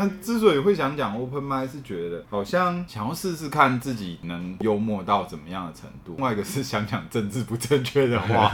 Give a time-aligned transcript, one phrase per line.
[0.00, 6.14] 那之所以会想讲 open mic，是觉得好像想要试试看自己能幽默到怎么样的程度。
[6.16, 8.50] 另外一个是想讲政治不正确的话，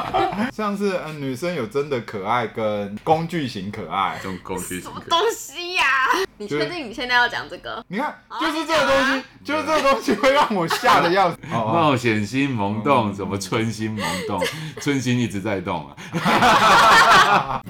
[0.50, 6.24] 像是嗯、呃，女生有真的可爱跟工具型可爱，这种工具型什么东西呀、啊？
[6.38, 7.84] 你确定你现在要讲这个？
[7.88, 11.36] 你看，就是这个东西，就是这个东西会让我吓得要死。
[11.52, 14.42] 冒险心萌动，什么春心萌动，
[14.80, 17.60] 春心一直在动啊。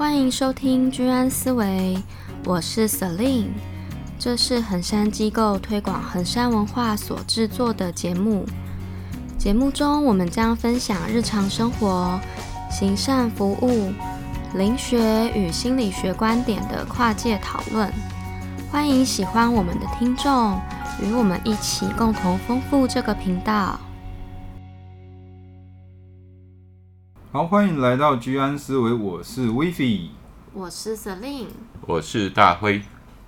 [0.00, 2.02] 欢迎收听居安思维，
[2.46, 3.48] 我是 Celine，
[4.18, 8.46] 这是衡山机构推广衡山文化所制作的节目。
[9.36, 12.18] 节目中，我们将分享日常生活、
[12.70, 13.92] 行善服务、
[14.54, 17.92] 灵学与心理学观点的跨界讨论。
[18.72, 20.58] 欢迎喜欢我们的听众
[21.02, 23.78] 与我们一起共同丰富这个频道。
[27.32, 30.08] 好，欢迎来到居安思维，我是 Vivi，
[30.52, 31.46] 我是 Celine，
[31.82, 32.82] 我是大辉。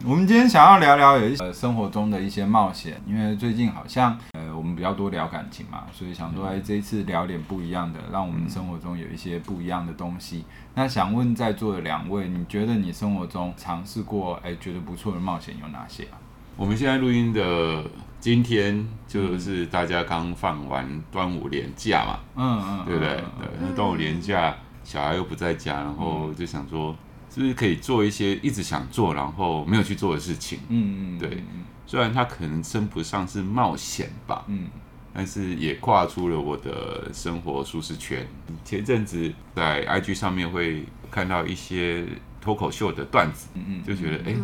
[0.04, 10.44] 我们今天想要聊聊有一些生活中的一些冒险，因为最近好像呃我们比较多聊感情嘛，所以想说哎这一次聊点不一样的，让我们生活中有一些不一样的东西。
[10.74, 16.18] 那想问在座的两位，你觉得你生活中尝试过哎觉得不错的冒险有哪些啊？
[16.56, 17.84] 我们现在录音的。
[18.22, 23.16] 今天就是大家刚放完端午连假嘛，嗯嗯，对不对？
[23.16, 26.96] 对，那端午连假，小孩又不在家，然后就想说，
[27.28, 30.60] 是不是可以做一些一直想做然后没有去做的事情？
[30.68, 31.42] 嗯嗯，对。
[31.84, 34.68] 虽然他可能称不上是冒险吧，嗯，
[35.12, 38.24] 但是也跨出了我的生活舒适圈。
[38.64, 42.06] 前阵子在 IG 上面会看到一些
[42.40, 44.36] 脱口秀的段子，嗯嗯，就觉得哎，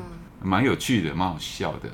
[0.43, 1.89] 蛮有趣的，蛮好笑的。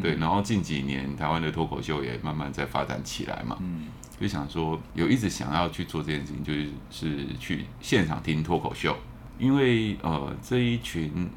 [0.00, 3.88] 对，然后近几年台湾的脱口秀也慢慢在发展起来嘛，嗯，
[4.20, 8.96] 就想说有一直想要去做这件事情，就是是去现场听脱口秀，
[9.38, 11.28] 因为呃这一群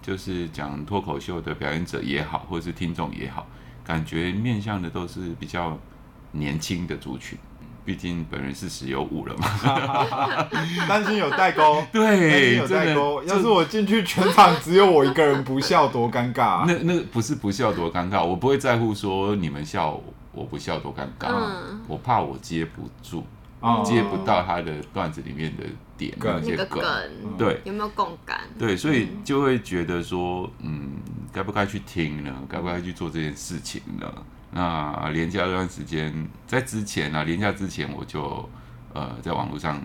[0.00, 3.46] 就是讲脱口秀的表演者也好，或者是听众也好，
[3.84, 5.78] 感觉面向的都是比较
[6.32, 7.38] 年轻的族群。
[7.88, 9.48] 毕竟本人是十有五了嘛，
[10.86, 13.24] 担心有代沟，对，有代沟。
[13.24, 16.64] 要是我进去全场只有我一个人不笑，多尴尬啊！
[16.68, 19.98] 那那不是不笑多尴尬，我不会在乎说你们笑
[20.32, 23.24] 我不笑多尴尬，嗯、我怕我接不住，
[23.62, 25.64] 嗯、接不到他的段子里面的
[25.96, 26.78] 点那些梗，
[27.38, 28.40] 对，有没有共感？
[28.58, 30.90] 对，所以就会觉得说，嗯，
[31.32, 32.30] 该不该去听呢？
[32.50, 34.06] 该不该去做这件事情呢？
[34.50, 36.12] 那连假这段时间，
[36.46, 38.48] 在之前呢、啊，连假之前我就
[38.94, 39.80] 呃在网络上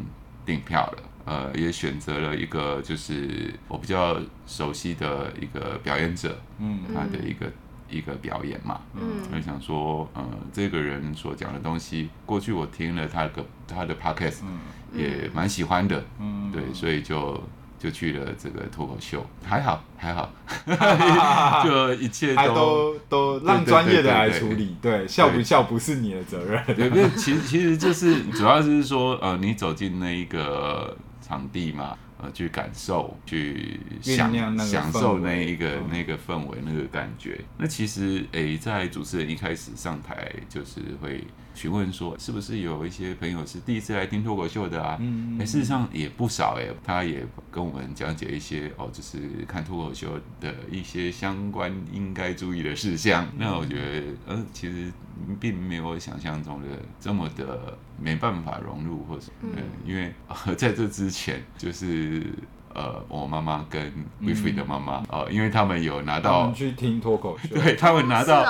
[0.46, 7.52] 订票了，呃也选择了一个就是我比较熟悉的一个表演者，嗯，他的一个
[7.90, 9.02] 一个表演嘛，嗯，
[9.34, 14.60] 我想说，呃这个人所讲的东西，过去我听了他的他的 podcast，嗯，
[14.94, 17.42] 也蛮喜欢的，嗯，对，所以就。
[17.84, 20.32] 就去了这个脱口秀，还好还好，
[21.66, 31.98] 就一切都都让专业的来处理，对，笑不笑不是你的责任，对，对，其 实其实就是主要是说，呃，你走进那一个场地嘛。
[32.26, 37.38] 呃去感受，去享享受那一个那个氛围，那个感觉。
[37.58, 41.22] 那其实，诶，在主持人一开始上台，就是会
[41.54, 44.98] 询问说，是不是有一些朋友是第一次来听脱口秀的啊？
[45.00, 53.28] 嗯，诶，事实上也不少诶，他也跟我们讲解一些哦，就是看脱口秀的一些相关应该注意的事项。
[53.38, 54.92] 那我觉得，呃，其实
[55.40, 56.68] 并没有想象中的
[57.00, 59.52] 这么的没办法融入，或者嗯，
[59.86, 60.14] 因为
[60.58, 62.24] 在这之前就是。
[62.74, 68.44] 是呃，我妈妈跟 Vivi 的妈妈哦，因为他们有拿到去听脱口秀， 对他们拿到，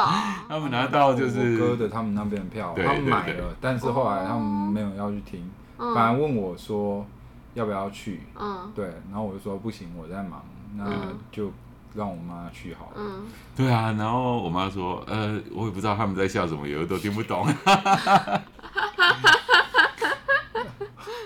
[0.47, 7.05] 他们拿到 就是哥的他们那边的票，他们买了，但是后来他们没有要去听，反而问我说
[7.53, 10.41] 要不要去，嗯，对，然后我就说不行，我在忙，
[10.77, 10.85] 那
[11.31, 11.51] 就
[11.93, 13.25] 让我妈去好了，嗯，
[13.55, 17.45] 对啊，然后我妈说，呃，我也不知道他们在笑什么，有的都听不懂。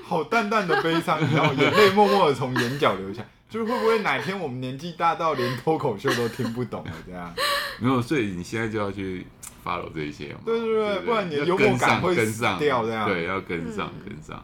[0.07, 7.33] 好淡淡的悲伤， 然后眼泪默默的从眼角流下，就是会不会哪天我们年纪大到连脱口秀都听不懂了这样？
[7.79, 9.25] 没有，所以你现在就要去
[9.63, 10.39] follow 这些嘛。
[10.45, 13.07] 对对对，不然你的幽默感会死掉这样。
[13.07, 14.43] 对，要跟上跟上。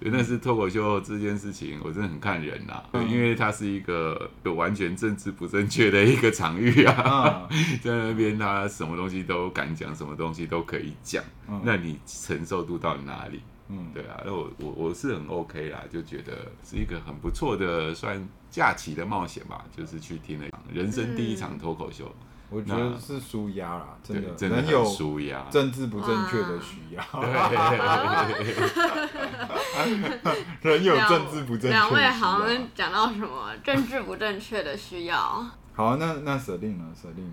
[0.00, 7.46] 对，那是脱口秀这件事情，我真的很看人呐，因为它是一个完全政治不正确的一个场域啊，
[7.80, 11.22] 在那边他什么东西都敢讲，什么东西都可以讲，
[11.62, 13.40] 那你承受度到哪里？
[13.74, 22.14] 嗯，对啊，那我我我是很 OK 啦，就觉得是一个很不错的算假期的冒险吧，就是去听了人生第一场脱口秀，
[22.50, 27.02] 我觉得是舒压啦，真的真的有舒压，政治不正确的需要。
[30.60, 31.68] 人有政治不正确。
[31.70, 35.46] 两位好像讲到什么政治不正确的需要。
[35.72, 36.84] 好，那那设定呢？
[36.94, 37.32] 设定。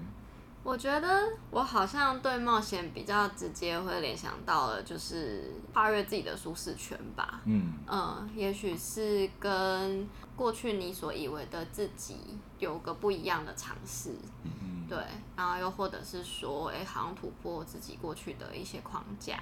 [0.61, 7.41] 我觉得我好像对冒险比较直接会联想到的，就是跨越自己的舒适圈吧。
[7.45, 14.11] 嗯嗯，也许是跟过去你所以为的自己有个不一样的尝试。
[14.43, 14.87] 嗯嗯。
[14.87, 14.97] 对，
[15.35, 19.39] 然后又或者是说，哎，好像突破自己过去的一些框架。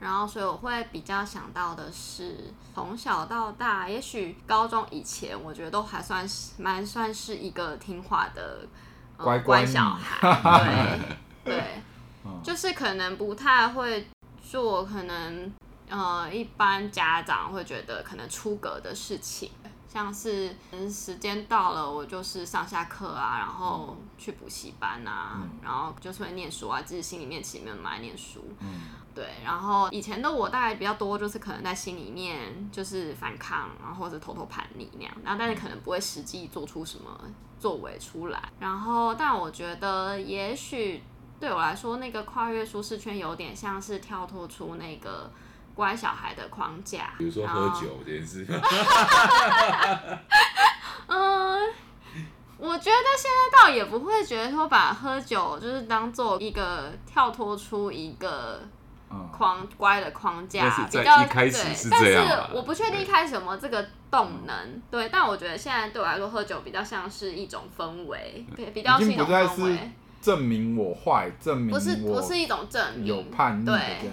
[0.00, 8.66] 然后，所以我会比较想到的是，从小到大，也许高中以前，我觉得都还算是蛮算是一个听话的。
[9.16, 10.98] 乖乖小孩，
[11.44, 11.64] 对 对，
[12.42, 14.06] 就是可能不太会
[14.42, 15.52] 做，可能
[15.88, 19.50] 呃，一般家长会觉得可能出格的事情，
[19.88, 20.56] 像是
[20.90, 28.44] 时间到了，我就是上下课啊，然后去补习班啊，然后就是会念书啊，自己心里面其实没有那么爱念书。
[29.14, 37.20] 对，然后以前的我大概比较多，就是可能在心里面就是反抗，然后或者偷偷叛逆那样，然后但是可能不会实际做出什么
[37.56, 38.42] 作为出来。
[38.58, 41.00] 然后，但我觉得也许
[41.38, 45.30] 对我来说，那个跨越舒适圈有点像是跳脱出那个
[45.76, 48.44] 乖小孩的框架，比如说喝酒这件事。
[51.06, 51.72] 嗯，
[52.58, 58.60] 我觉得现在倒也不会觉得说把喝酒就是当做一个跳脱出一个。
[59.32, 61.50] 框乖的框架比较对，
[61.90, 62.18] 但是
[62.52, 69.90] 我不确定一开始有没有这个动能，对，但我觉得现在对我来说，喝酒比较像是一种氛围，对，比较是一种氛围。
[70.22, 74.10] 证明我坏，证明不是不是一种证明，有叛逆，对，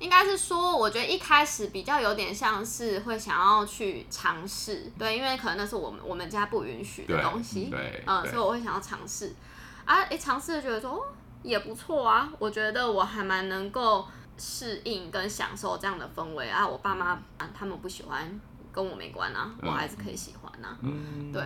[0.00, 9.36] 应该是说，我觉得一开始比较有点像是会想要去尝试，对，因为可能那是我们我们家不允许的东西，对，嗯，所以我会想要尝试，
[9.84, 11.02] 啊，哎，尝试觉得说哦
[11.44, 14.04] 也不错啊，我觉得我还蛮能够。
[14.38, 17.18] 适应跟享受这样的氛围啊，我爸妈
[17.54, 18.40] 他们不喜欢，
[18.72, 20.76] 跟我没关啊，我还是可以喜欢啊。
[20.82, 21.42] 嗯，对。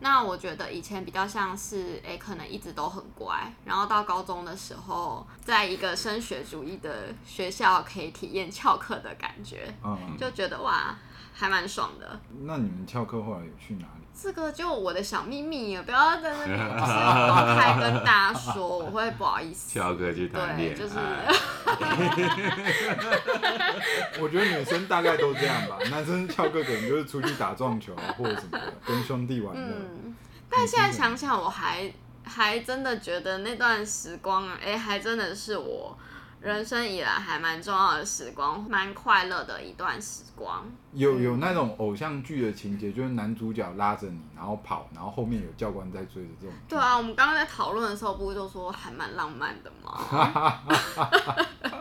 [0.00, 10.94] 那我觉得以前比较像是，哎、欸，可能一直都很乖，然后到高中的时候，在一个升学主义的学校，可以体验翘课的感觉，嗯，就觉得哇，
[11.32, 12.20] 还蛮爽的。
[12.42, 14.03] 那你们翘课后来有去哪里？
[14.16, 16.76] 这个就我的小秘密，不要在那边公
[17.58, 19.72] 开跟大家说，我会不好意思。
[19.72, 20.94] 跳哥去谈恋爱，就是。
[24.20, 29.60] 我觉得女生大概都这样吧， 男生翘课可能就是出去打撞球啊，或者什么的，跟兄弟玩的。
[29.62, 30.14] 嗯，
[30.48, 35.98] 但现在想想，我还还真的觉得那段时光，哎，还真的是我。
[36.44, 40.62] 人生以来还蛮重要的时光，蛮快乐的一段时光。
[40.92, 46.54] 有有那种偶像剧的情节，就是男主角拉着你，然后跑，然后后面有教官在追的这种。
[46.68, 50.60] 对啊，我们刚刚在讨论的时候，不是就说还蛮浪漫的吗？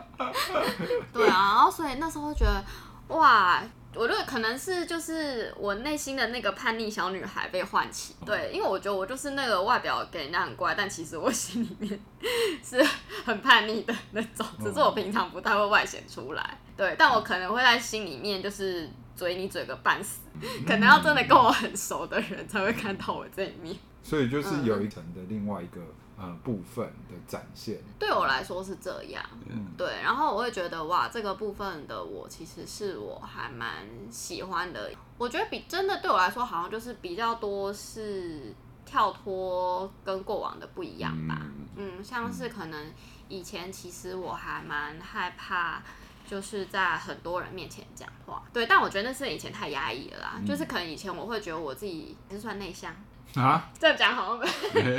[1.12, 2.64] 对啊，然后所以那时候觉得，
[3.10, 3.62] 哇。
[3.96, 12.00] 我觉得可能是就是我内心的那个叛逆小女孩被唤起，对，因为我觉得我就是那个外表给人家很乖，但其实我心里面
[12.64, 12.84] 是
[13.26, 20.20] 很叛逆的那种，只是我平常不太会外显出来，对，但我可能会在心里面就是嘴你嘴个半死，
[20.66, 25.82] 可能要真的跟我很熟的人才会看到我这一面，所以就是有一层的另外一个。
[26.24, 34.90] 呃，部分的展现，对我来说是这样，嗯，对，然后我会觉得哇，这个部分的我其实是我还蛮喜欢的。
[35.18, 38.56] 我觉得比真的对我来说，好像就是比较多是
[38.86, 41.38] 跳脱跟过往的不一样吧。
[41.76, 42.90] 嗯，嗯，像是可能
[43.28, 45.84] 以前其实我还蛮害怕，
[46.26, 48.44] 就是在很多人面前讲话。
[48.54, 50.34] 对，但我觉得那是以前太压抑了啦。
[50.38, 52.96] 嗯，就是可能以前我会觉得我自己是算内向。
[53.36, 54.44] 啊，这样讲好 像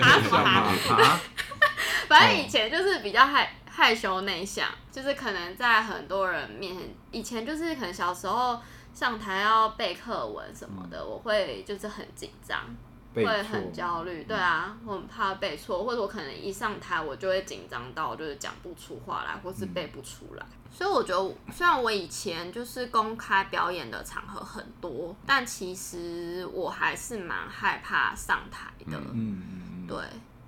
[0.01, 0.39] 哈什么
[1.05, 1.21] 哈？
[2.09, 8.61] 反正以前就是比较害害羞内向，就是可能在很多人面前，以前就是可能小时候
[8.93, 12.61] 上台要背课文什么的，我会就是很紧张，
[13.15, 14.25] 会很焦虑。
[14.25, 20.45] 对啊，我很怕背错，或者我可能一上台我就会紧张到就是讲不出话来，或是背不出来。
[20.73, 28.99] 所以我觉得，虽然我以前就是公开表演的场合很多，但其实我还是蛮害怕上台的。
[29.13, 29.97] 嗯嗯对，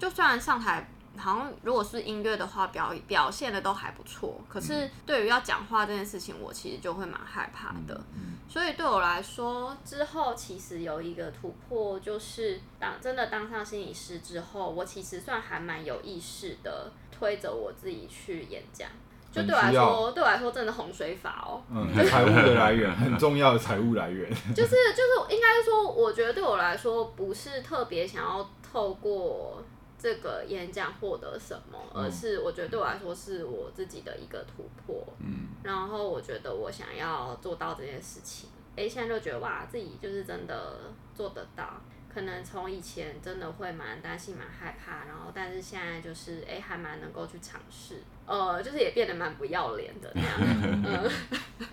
[0.00, 4.40] 就算上台，好像如果是音乐的话，表表现的都还不错。
[4.48, 8.00] 可是对于要讲话这件事情，我其实就会蛮害怕的。
[8.48, 18.88] 所以对我来说，之后其实有一个突破，就是当真的当上心理师之后，我其实算还蛮有意识的推着我自己去演讲。
[19.32, 21.60] 就对我来说，对我来说真的洪水法哦。
[21.70, 24.30] 嗯， 财务的来源很重要的财务来源。
[24.54, 29.62] 就 是就是，应该说，我觉得对我来说，不是特别想要透过
[29.98, 35.06] 这个演讲获得什么，而是我觉得对我来说是我自己的一个突破。
[35.20, 41.80] 嗯，然后我觉得我想要做到这件事情，哎，现在就觉得哇，自己就是真的做得到。
[42.12, 51.10] 可能从以前真的会蛮担心、蛮害怕，然后但是现在就是哎，还蛮能够去尝试，呃，就是也变得蛮不要脸的那样，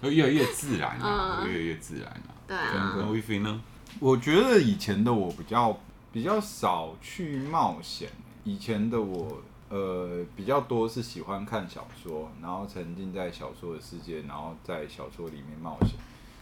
[0.02, 2.36] 嗯，越来越自然了，越来越自然了。
[2.46, 2.94] 对啊。
[2.98, 3.62] 跟威飞呢？
[4.02, 5.80] 我觉得以前的我比较
[6.14, 8.08] 比较少去冒险，
[8.44, 15.96] 以前的我呃比较多是喜欢看小说，然后沉浸在小说的世界，然后在小说里面冒险。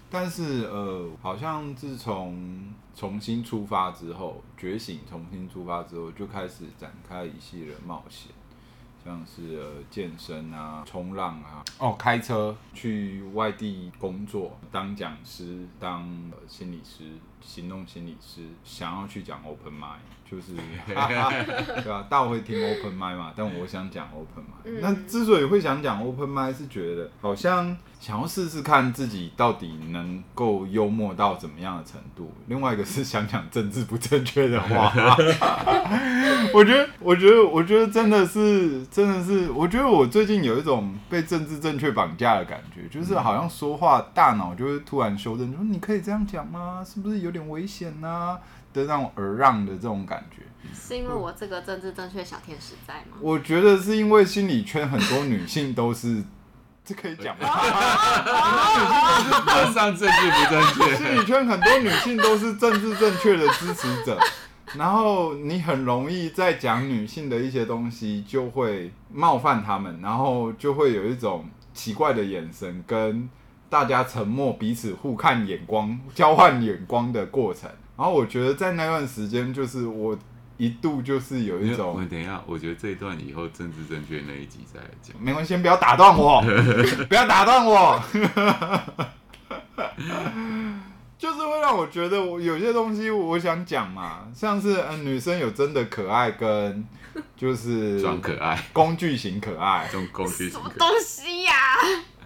[0.10, 8.30] 但是呃，好像自从重新出发之后，觉醒重新出发之后，就开始展开一系列冒险，
[9.06, 12.54] 像是呃健身啊、冲浪啊，哦，开车。
[12.74, 16.06] 去外地工作，当讲师、当
[16.46, 17.06] 心理师、
[17.42, 20.00] 行动心理师，想要去讲 open mind。
[20.30, 20.54] 就是，
[20.88, 22.06] 对吧？
[22.10, 24.64] 大家会听 open mind 嘛，但我想讲 open mic。
[24.64, 32.32] 嗯、那之所以会想讲 open mind，是觉得好像想要试试看自己到底能够幽默到怎么样的程度。
[32.48, 34.94] 另外一个是想讲政治不正确的话。
[36.54, 46.82] 我觉得，我觉得，我觉得真的是，真的是，我觉得我最近有一种被政治正确绑架的感觉，就是好像说话大脑就会突然修正，说你可以这样讲吗？
[46.86, 48.40] 是不是有点危险呢、啊？
[48.74, 53.18] 的那种而让的这种感觉，是因为我这个政治正确小天使在吗？
[53.20, 56.24] 我觉得是因为心理圈很多女性都是，
[56.86, 57.50] 这可以讲吗？
[59.46, 60.96] 马上政治不正确。
[60.96, 64.18] 心理圈很多女性都是政治正确的支持者，
[64.76, 73.30] 然后你很容易在讲女性的一些东西，就会冒犯他们，然后就会有一种奇怪的眼神，跟
[73.72, 77.70] 大家沉默，彼此互看眼光，交换眼光的过程。
[77.98, 80.18] 然后我觉得在那段时间，就是我
[80.58, 81.96] 一度就是有一种。
[81.96, 85.16] 我等一下，我觉得这一段以后政治正确那一集再来讲。
[85.18, 86.42] 没关系，先不要打断我，
[87.08, 87.98] 不要打断我。
[91.18, 96.86] 就是会让我觉得，我有些东西我想讲嘛，像是嗯，女生有真的可爱跟
[97.38, 100.64] 就是装可爱，工具型可爱，这种工具型可爱。
[100.64, 101.80] 什么东西呀、啊？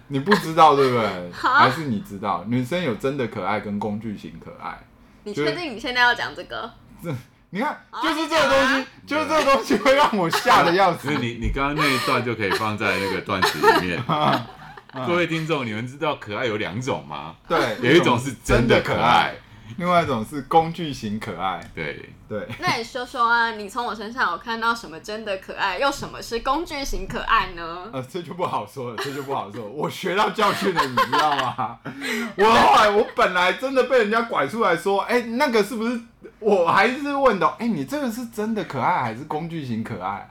[0.07, 1.31] 你不知道对不对？
[1.33, 2.43] 还是你知道？
[2.47, 4.77] 女生有真的可爱跟工具型可爱。
[5.23, 6.71] 你确定你现在要讲这个？
[7.03, 7.13] 这
[7.49, 11.11] 你看，就是这个东西，就是这个东西会让我吓得要死。
[11.19, 14.03] 你你刚刚那一段就可以放在那个段子里面。
[15.07, 17.35] 各位听众，你们知道可爱有两种吗？
[17.47, 19.35] 对，有一种是真的可爱。
[19.77, 22.47] 另外一种是工具型可爱，对对。
[22.59, 27.89] 那你说说啊，你从我身上有看到什么真的可爱，又什么是工具型可爱呢？
[27.91, 29.67] 呃，这就不好说了，这就不好说。
[29.67, 31.79] 我学到教训了，你知道吗？
[32.37, 35.99] 我后来我本来真的被人家拐出来说，哎、欸，那个是不是？
[36.39, 40.29] 我还是问的，哎、欸，你这个是真的可爱还是工具型可爱？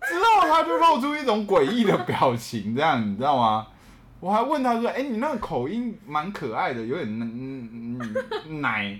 [0.00, 3.66] 之后他就露出一种诡异的表情，这样你知道吗？
[4.20, 8.98] 我还问他说：“哎、欸，你那个口音蛮可爱的，有点嗯嗯奶，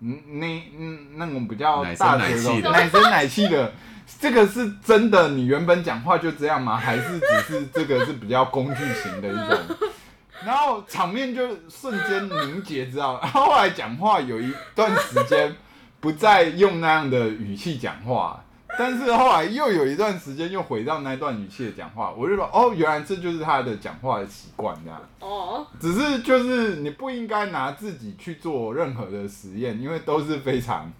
[0.00, 0.46] 嗯那
[0.76, 3.72] 嗯那种比较大的那种奶声奶气的，
[4.18, 5.28] 这个是真的？
[5.28, 6.76] 你原本讲话就这样吗？
[6.76, 9.58] 还是只是这个是比较工具型的一种？”
[10.44, 13.20] 然后场面就瞬间凝结，知道吗？
[13.22, 15.54] 然后后来讲话有一段时间
[15.98, 18.42] 不再用那样的语气讲话。
[18.78, 25.00] 但是后来又有一段时间又回到那段语气的讲话，我就说哦，原来这就是他的讲话的习惯这样。
[25.20, 30.92] 哦，只是就是你不应该拿自己去做任何的实验，因为都是非常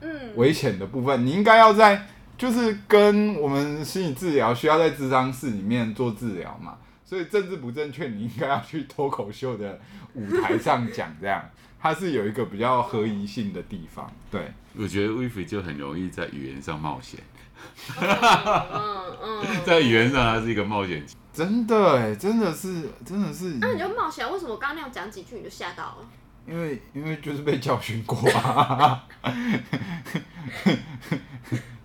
[0.00, 1.24] 嗯危险的部分。
[1.24, 2.06] 你应该要在
[2.38, 9.78] 就是跟我们心理治疗需要在智商室里面做治疗嘛，所以政治不正确，你应该要去脱口秀的
[10.14, 11.44] 舞台上讲这样。
[11.80, 14.40] 它是有一个比较合宜性的地方，对，
[14.76, 17.20] 我觉得威飞就很容易在语言上冒险，
[18.00, 26.06] 嗯嗯，在语言上它是一个冒险，真的哎，真的是，真的是，那你就冒险，为什么我刚刚那样讲几句你就吓到了？
[26.46, 29.06] 因为因为就是被教训过啊，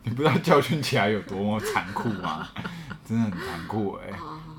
[0.04, 2.48] 你不知道教训起来有多么残酷吗？
[3.08, 4.10] 真的很残酷哎，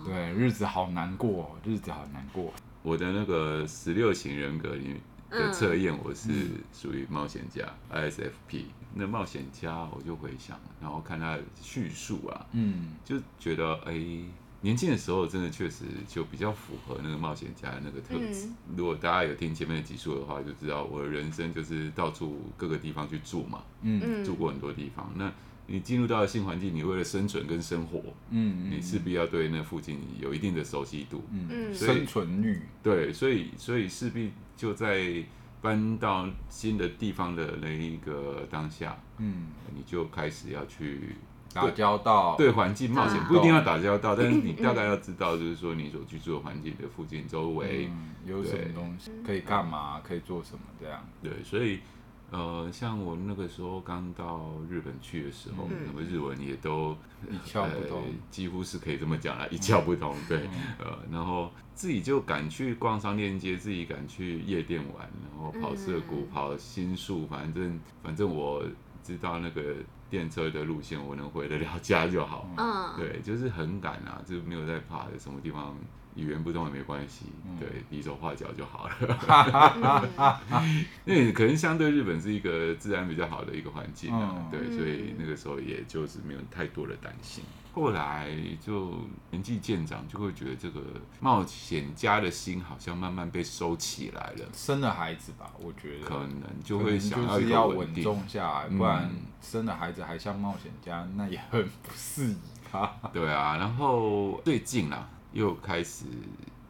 [0.04, 2.52] 对，日子好难过，日子好难过。
[2.82, 5.00] 我的那个十六型人格里面。
[5.30, 6.30] 的测验，我是
[6.72, 8.64] 属于冒险家、嗯、ISFP。
[8.94, 14.24] 那冒险家，我就回想，然后看他的叙述啊，嗯，就觉得哎、欸，
[14.62, 18.46] 年轻的时候真的确实就比较符合那个冒险家的那个特质。
[18.46, 25.12] 嗯、如果大家有听前面的集数的话，就知道我的人生就是到处各个地方去住嘛，嗯，住过很多地方。
[25.14, 25.30] 那
[25.70, 35.22] 你进入到了新环境，你为了生存跟生活，嗯，你势必要对那附近有一定的熟悉度，嗯，生存率，对，所以所以势必就在
[35.60, 41.16] 搬到新的地方的那一个当下，嗯，你就开始要去
[41.52, 47.90] 打交道，对环境冒险，不一定要打交道，但是 你大概要知道，就是说你所居住的环境的附近周围
[48.24, 51.06] 有什么东西可以干嘛，可以做什么这样。
[51.22, 51.80] 对，所以。
[52.30, 56.96] 呃，像我那个时候刚到日本去的时候，什么、嗯、日文也都
[57.30, 60.14] 一窍不通、呃，几乎是可以这么讲了，一窍不通。
[60.28, 60.46] 对，
[60.78, 68.62] 呃，然后自己就敢去逛商店街，自己敢去夜店玩，然后跑涩谷、跑新宿，反正反正我
[69.02, 69.76] 知道那个
[70.10, 72.46] 电车的路线，我能回得了家就好。
[72.58, 75.74] 嗯，对，就是很敢啊，就没有在怕的，什么地方。
[76.14, 77.26] 语言不通也没关系，
[77.60, 80.08] 对，比手画脚就好了。
[81.04, 87.44] 那可能相对日本是一个治安比较好的一个环境啊，对，所以那个时候也就是没有太多的担心。
[87.72, 88.28] 后来
[88.60, 88.92] 就
[89.30, 90.80] 年纪渐长，就会觉得这个
[91.20, 94.48] 冒险家的心好像慢慢被收起来了。
[94.52, 99.08] 生了孩子吧，我觉得可能就会想要就是要稳重下来，不然
[99.40, 102.36] 生了孩子还像冒险家，那也很不适宜
[102.72, 102.96] 啊。
[103.12, 105.08] 对啊，然后最近啊。
[105.32, 106.04] 又开始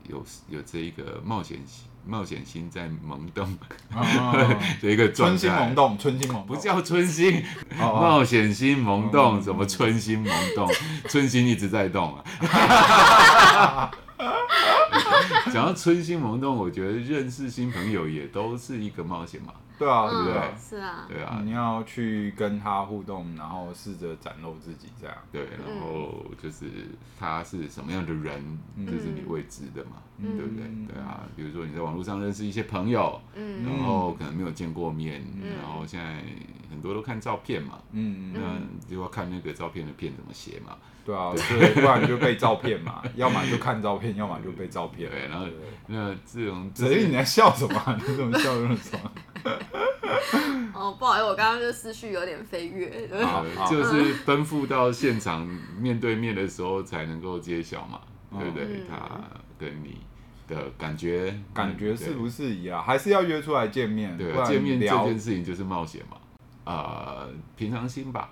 [0.09, 1.59] 有有这一个冒险
[2.07, 3.59] 冒险心在萌动
[4.81, 7.45] 的一个状态，春心萌动，春心萌动不叫春心，
[7.77, 10.67] 冒险心萌动，什么春心萌动？
[11.09, 13.91] 春心一直在动啊！
[15.53, 19.53] 讲到春心萌动，我觉得认识新朋友也都是一个冒险嘛。
[19.79, 20.43] 对啊，对不对？
[20.59, 25.17] 是啊，对啊，你要去跟他互动，然后试着展露自己，这样。
[25.31, 26.67] 对，然后就是
[27.19, 30.65] 他是什么样的人，这是你未知的嘛，对不对？
[30.93, 35.25] 对啊，比如说你在网络上认识一些朋友，然后可能没有见过面，
[35.61, 36.23] 然后现在
[36.71, 40.77] 很多都看照片嘛，嗯，那就要看那个照片的片怎么写嘛。
[41.05, 45.11] 对啊，对，不然就被照片嘛， 要么就看照片，要么就被照片。
[45.11, 45.47] 对，然后
[45.87, 47.83] 那这种，所以你在笑什么？
[48.07, 49.01] 你怎么笑那么爽？
[50.75, 53.09] 哦，不好意思，我刚刚就思绪有点飞跃。
[53.69, 55.47] 就是奔赴到现场
[55.79, 58.01] 面对面的时候才能够揭晓嘛，
[58.39, 58.83] 对不对？
[58.89, 59.21] 他
[59.59, 59.99] 跟你
[60.47, 62.83] 的感觉，感觉是不是一样？
[62.83, 64.17] 还是要约出来见面？
[64.17, 66.17] 对，见面这件事情就是冒险嘛。
[66.65, 68.31] 呃，平常心吧，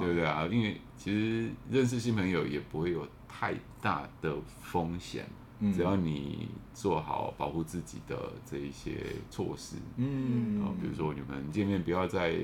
[0.00, 0.46] 对不对啊？
[0.50, 5.26] 因为其实认识新朋友也不会有太大的风险。
[5.72, 12.36] 只要你做好保护自己的这一些措施，嗯，然后比如说你们见面不要在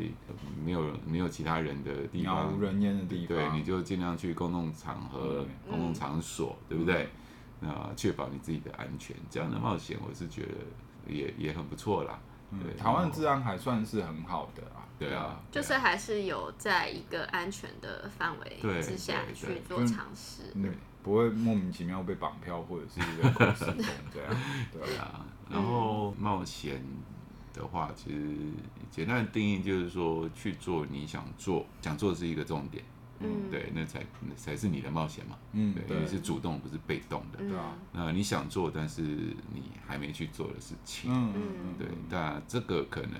[0.64, 7.09] 没有没有其他人的地方，无人烟的地方，对，你就尽量去公共场合、公共场所，对不对？
[7.61, 12.18] 那确保你自己的安全，这样的冒险我是觉得也也很不错啦。
[12.51, 14.88] 对，台湾治安还算是很好的啊。
[14.98, 20.44] 对啊，就是还是有在一个安全的范围之下去做尝试。
[20.55, 20.70] 对。
[21.03, 24.35] 不会莫名其妙被绑票，或者是人口失踪这样。
[24.73, 26.83] 对啊，然后冒险
[27.53, 28.37] 的话，其实
[28.91, 32.85] 简单的定义就是说，去做你想做，想做的是一个重点。
[33.25, 35.37] 嗯，对，那才那才是你的冒险嘛。
[35.53, 37.38] 嗯，对，你是主动，不是被动的。
[37.38, 41.11] 对啊，那你想做，但是你还没去做的事情。
[41.12, 43.12] 嗯嗯，对，那这个可能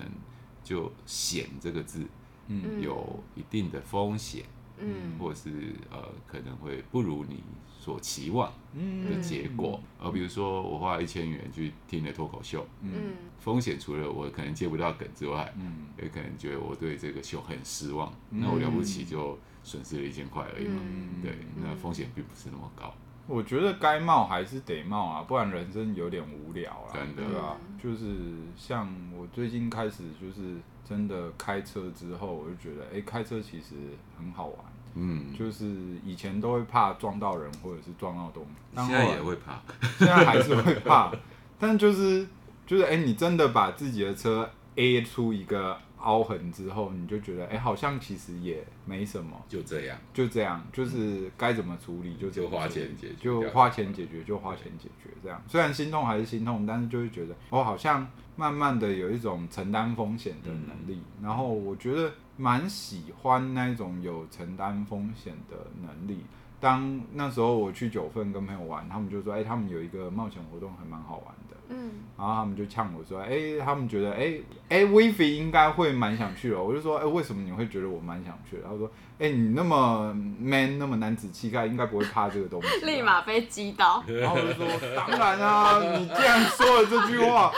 [0.63, 2.05] 就“险”这个字，
[2.47, 4.43] 嗯，有一定的风险。
[4.79, 7.41] 嗯，或者是呃，可能会不如你
[7.83, 9.77] 所期望的结果。
[9.99, 12.91] 而比如说，我花了一千元去听了脱口秀，嗯，
[13.39, 18.09] 风险除了我可能接不到梗之外，嗯，也可能觉得我对这个秀很失望。
[18.29, 20.79] 那我了不起就损失了一千块而已嘛。
[21.21, 22.93] 对，那风险并不是那么高。
[23.27, 26.93] 我觉得该冒还是得冒啊，不然人生有点无聊啊。
[26.93, 28.07] 真的，对啊，就是
[28.55, 33.75] 像我最近开始就是真的开车之后，我就觉得，哎，开车其实
[34.17, 34.57] 很好玩。
[34.95, 35.65] 嗯，就是
[36.05, 39.61] 以前都会怕撞到人或者是撞到东西，现在也会怕，
[39.97, 41.11] 现在还是会怕，
[41.59, 42.27] 但就是
[42.67, 62.11] 就是哎，你真的把自己的车 A 出一个凹痕之后，你就觉得哎，好像其实也没什么，就这样，就这样，就是该怎么处理就就花钱解决，就花钱解决就花钱解决，这样虽然心痛还是心痛，但是就会觉得我好像慢慢的有一种承担风险的能力，然后我觉得。
[62.35, 66.25] 蛮喜欢那种有承担风险的能力。
[66.59, 74.35] 当那时候我去九份跟朋友玩，他们就说：“哎、欸，他们有一个冒险活动还蛮好玩的。”嗯，然后他们就呛我说：“哎、他们觉得哎
[74.69, 78.91] 哎，Vivi 应该会蛮想去的。”我就说：“哎、为什么你会觉得我蛮想去然后说。
[79.23, 82.67] 哎、欸，你那么 man，那么男子气概，应该不会怕这个东西。
[82.85, 84.03] 立马被击倒。
[84.19, 84.67] 然后我就说
[85.07, 87.49] ：“当然啊，你既然说了这句话，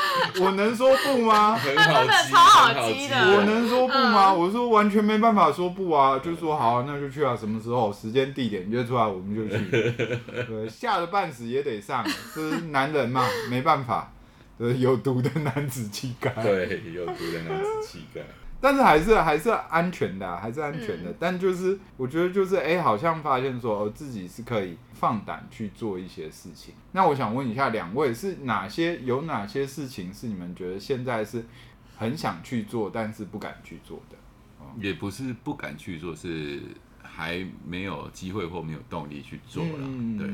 [0.41, 3.15] 我能说不吗？” 真的超好激的。
[3.17, 4.31] 我能说不吗？
[4.31, 7.91] 我说完全没办法说不啊，就说好、啊，那就去啊，什么时候？
[7.91, 9.65] 时间地点约出来，我们就去。
[9.67, 14.11] 对，吓得半死也得上，就是男人嘛，没办法。
[14.59, 16.29] 对，有毒的男子气概。
[16.43, 18.21] 对，有毒的男子气概。
[18.61, 21.11] 但是还是还是安全的，啊，还是安全的。
[21.11, 26.73] 嗯、但就是我觉得就是哎、欸，好像发现说哦，自己是可以放胆去做一些事情。
[26.93, 31.45] 那我想问一下两位，是哪些有哪些事情是你们觉得现在是
[31.95, 34.15] 很想去做，但是不敢去做的？
[34.79, 36.59] 也不是不敢去做，是
[37.03, 39.79] 还没有机会或没有动力去做了。
[39.81, 40.27] 嗯、对，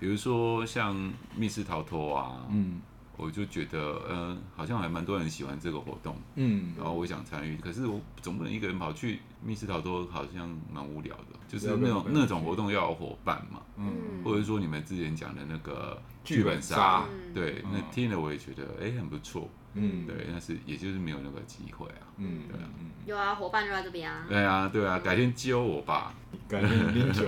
[0.00, 2.80] 比如说像密室逃脱啊，嗯。
[3.16, 19.48] 我就觉得，嗯、呃，好像还蛮多人喜欢这个活动，嗯，然后我想参与，可是我总不能一个人跑去密室逃脱，好像蛮无聊的，就是那种那种活动要有伙伴嘛，嗯，或者说你们之前讲的那个剧本杀，对，那听了我也觉得，哎、欸，很不错。
[19.78, 22.08] 嗯，对，但是也就是没有那个机会啊。
[22.16, 22.64] 嗯，对啊，
[23.04, 24.24] 有啊，伙伴就在这边啊。
[24.26, 26.14] 对啊，对啊，改天揪我吧。
[26.48, 27.26] 改天拎酒。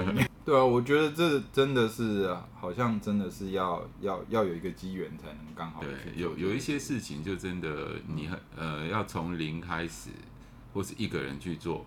[0.48, 5.82] 对啊，我觉得这真的是，好像真的是要要要有一个机缘才能刚好。
[5.82, 7.68] 对，有有一些事情就真的
[8.06, 10.08] 你很呃要从零开始，
[10.72, 11.84] 或是一个人去做，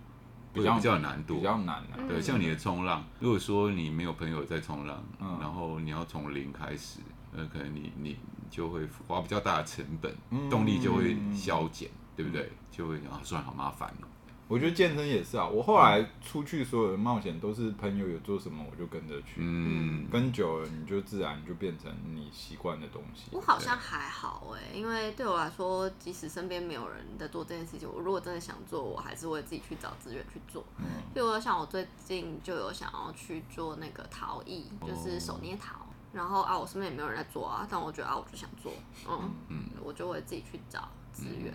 [0.53, 1.97] 比较比较难度，比较难啊。
[2.07, 6.99] 对，像你的冲浪，如果说你没有朋友在冲浪，然后你要从零开始，
[7.35, 8.15] 呃，可能你你。
[8.51, 10.13] 就会花比较大的成本，
[10.49, 12.51] 动力就会消减，嗯、对不对？
[12.69, 14.07] 就会啊，算好麻烦了。
[14.51, 23.29] 我觉得健身也是啊，我后来出去所有的冒险都是朋友有做什么我就跟着去，嗯，跟久了你就自然就变成你习惯的东西。
[23.31, 30.65] 我好像还好哎，因为对我来说，即使身边没有人在做这件事情，我如果真的想做，我还是会自己去找资源去做。
[30.79, 35.75] 嗯，比如说像我最近就有想要去做那个陶艺，就是手捏陶。
[35.75, 38.73] 哦然后啊，我身边也没有人在做啊，但我觉得啊，我就想做，
[39.07, 41.53] 嗯嗯，我就会自己去找资源。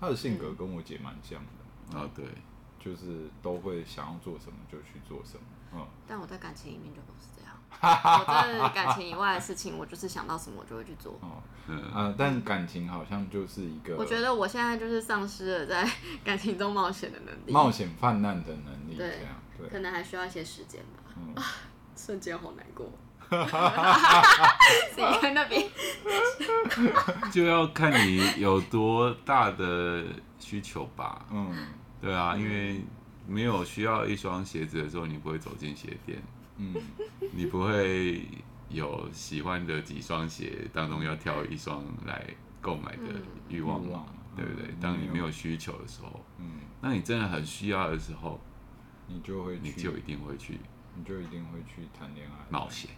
[0.00, 1.46] 他的性格跟我姐蛮像的
[1.92, 2.24] 啊，对，
[2.78, 5.42] 就是都会想要做什么就去做什么，
[5.74, 5.86] 嗯。
[6.06, 11.18] 但我在感情里面就不是这样， 我在感情以外的事情，我就是想到什么我就会去做。
[11.20, 15.88] 哦，嗯，但感情好像就是一个，我觉得我现在就是丧失了在
[16.24, 21.02] 感情中冒险的能力，冒险泛滥的能力，这样，对，可能还需要一些时间吧。
[21.16, 21.34] 嗯，
[21.96, 22.90] 瞬间好难过。
[24.94, 25.66] 谁在那边？
[27.32, 30.04] 就要看你有多大的
[30.38, 31.26] 需求吧。
[31.30, 31.68] 嗯，
[32.00, 32.82] 对啊，因为
[33.26, 36.22] 没有需要一双鞋子的时候，你不会走进鞋店。
[36.56, 36.74] 嗯，
[37.32, 38.26] 你不会
[38.68, 42.24] 有喜欢的几双鞋当中要挑一双来
[42.60, 44.06] 购买的欲望嘛？
[44.36, 44.74] 对不对？
[44.80, 48.40] 当你没有需求的时候，嗯，那你真的很需要的时候，
[49.06, 50.58] 你就会，你就一定会去，
[50.96, 52.90] 你就一定会去谈恋爱冒险。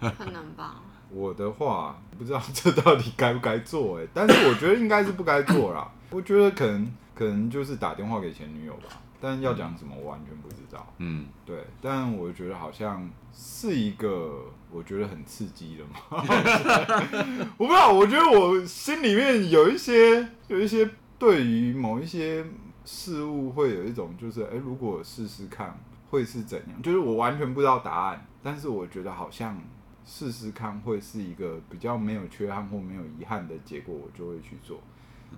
[0.00, 0.82] 可能吧。
[1.08, 5.88] 我的话不知道这到底该不该做哎，但是我觉得应该是不该做啦。
[6.10, 10.84] 我觉得可能可能就是打电话给前女友吧，但要讲什么我完全不知道。
[10.98, 11.64] 嗯，对。
[11.80, 16.24] 但我觉得好像是一个我觉得很刺激的嘛。
[17.56, 22.44] 我不知道，我觉得我心里面有一些有一些对于某一些
[22.84, 25.78] 事物会有一种就是哎，如果试试看
[26.10, 28.26] 会是怎样，就是我完全不知道答案。
[28.46, 29.60] 但是我觉得好像
[30.04, 34.78] 试试看会是一个比较没有缺憾或没有遗憾的结果，我就会去做。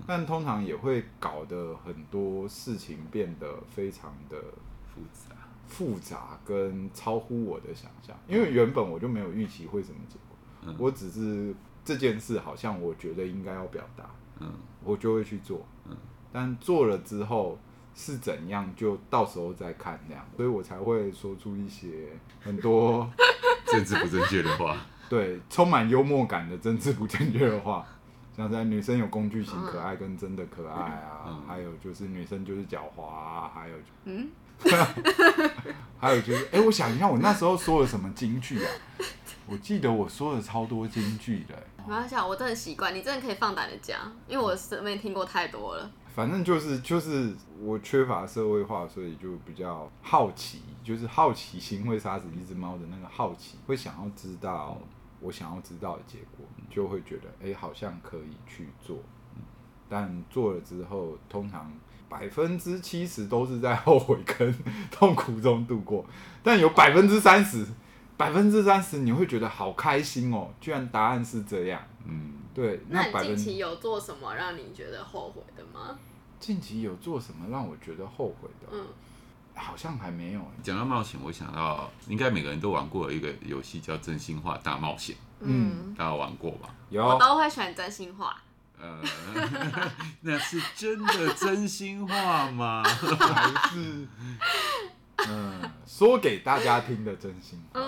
[0.07, 4.37] 但通常也会搞得很多事情变得非常的
[4.85, 5.35] 复杂，
[5.67, 8.15] 复杂跟超乎我的想象。
[8.29, 14.05] 因为原本我就没有预期会什么结果，我只是这件事好像我觉得应该要表达，
[14.41, 14.53] 嗯，
[14.85, 15.97] 我就会去做，嗯，
[16.31, 17.59] 但做了之后。
[18.01, 21.89] 是怎样，就到时候再看那样，所以我才会说出一些
[22.41, 23.11] 很多
[23.67, 24.77] 政治不正确的话。
[25.09, 27.85] 对，充满幽默感的政治不正确的话，
[28.37, 34.29] 像在女生有工具型可爱跟真的可爱啊，嗯、还有就是女生就是狡猾啊，还有嗯，
[35.99, 38.71] 还有就是，哎、欸，我想一下，我那时候说了什么金句啊？
[39.47, 41.55] 我记得我说了超多金句的。
[41.79, 45.91] 没关系，我真的习惯，你真的可以放胆的讲，因为我身边听过太多了。
[46.19, 54.77] 反正就是就是我缺乏社会化，所以就比较好奇，就是好奇心会杀死一只猫的那个好奇，会想要知道
[55.21, 58.97] 我想要知道的结果，就会觉得哎、欸，好像可以去做。
[59.89, 61.73] 但做了之后，通常
[62.09, 64.53] 百分之七十都是在后悔跟
[64.91, 66.05] 痛苦中度过，
[66.43, 67.65] 但有百分之三十，
[68.17, 71.81] 百分之三十你会觉得好开心哦，居然答案是这样。
[72.05, 72.81] 嗯，对。
[72.89, 75.97] 那你近期有做什么让你觉得后悔的吗？
[76.41, 78.69] 近期有做什么让我觉得后悔的？
[78.73, 78.87] 嗯，
[79.55, 80.41] 好像还没有。
[80.63, 85.17] 讲到冒险，我想到应该每个人都玩过一个游戏叫《真心话大冒险》。
[85.41, 86.69] 嗯，大家玩过吧？
[86.91, 88.37] 有，我都会选真心话。
[88.81, 89.03] 呃，
[90.23, 92.83] 那是真的真心话吗？
[92.87, 94.07] 还是
[95.29, 97.81] 嗯，说给大家听的真心话？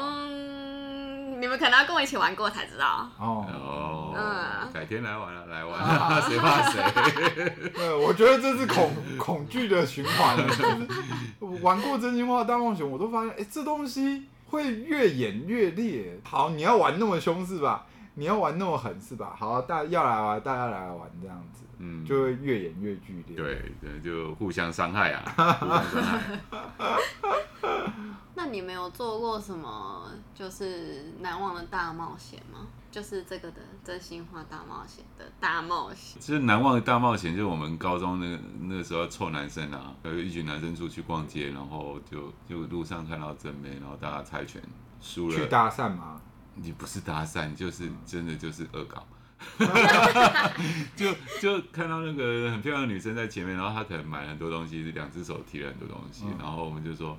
[1.41, 3.09] 嗯，你们可能要跟我一起玩过才知道。
[3.19, 5.81] 哦哦，嗯，改天来玩了，来玩，
[6.23, 6.83] 谁怕谁？
[7.75, 10.37] 对，我觉得这是恐恐惧的循环。
[10.37, 16.19] 就是玩过真心话大冒险，我都发现，哎，这东西会越演越烈。
[16.25, 17.87] 好，你要玩那么凶是吧？
[18.15, 19.35] 你要玩那么狠是吧？
[19.39, 23.37] 好，大家要来玩，大家来玩这样子，嗯，就会越演越剧烈。
[23.37, 26.41] 对对，就互相伤害啊， 互相伤害。
[28.35, 32.67] 那你没有做过什么就是难忘的大冒险吗？
[32.91, 36.21] 就是这个的真心话大冒险的大冒险。
[36.21, 44.61] 其实难忘的大冒险就是我们高中那个那个时候臭男生啊，有一群男生出去逛街，然后就就路上看到正妹，然后大家猜拳
[45.01, 45.37] 输了。
[45.37, 46.21] 去搭讪吗？
[46.55, 49.07] 你不是搭讪，就是真的就是恶搞，
[50.97, 57.17] 就就看到那个很漂亮的女生在前面，然后她可能买了很多东西，是两只手提了很多东西，嗯、然后我们就说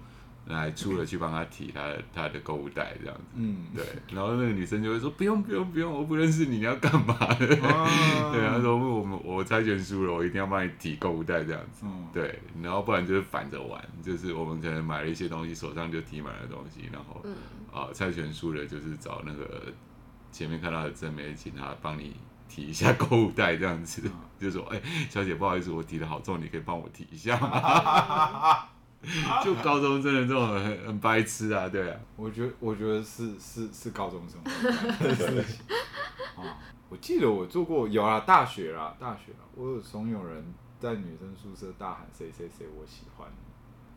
[0.47, 7.15] 来出了去帮她提她的她的购物袋这样子，嗯，对，然后那个女生就会说不用不用不用，我不认识你，你要干嘛？
[7.37, 7.57] 对，
[8.47, 17.21] 她说我们我猜拳输了，我一定要帮你提购物袋这样子，嗯、对，然后不然就是反着玩，就是我们可能买了一些东西，手上就提满了东西，然后。
[17.23, 17.35] 嗯。
[17.71, 19.71] 啊，猜拳输了就是找那个
[20.31, 22.15] 前面看到的正妹，请他帮你
[22.47, 28.69] 提一下购物袋这样子，嗯、就说：“哎、欸，小姐，不好意思，我提的好重，你可以帮我提一下吗？”
[29.43, 31.99] 就高中生的这种很很白痴啊，对啊。
[32.15, 35.65] 我觉得，我觉得是是是高中生的事情。
[36.35, 40.45] 啊，我记得我做过，有啊，大学啦，大学啦，我有怂恿人
[40.79, 43.27] 在女生宿舍大喊谁谁谁我喜欢，